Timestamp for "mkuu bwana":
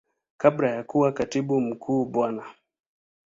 1.61-2.45